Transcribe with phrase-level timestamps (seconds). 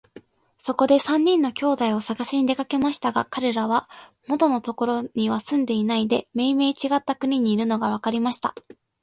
[0.57, 3.87] そこで三人の兄弟をさがしに出かけましたが、かれらは
[4.27, 8.55] 元のところには住んでいないで、めいめいちがった国にいるのがわかりました。